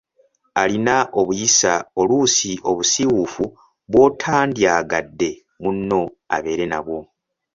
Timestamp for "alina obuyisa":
0.61-1.73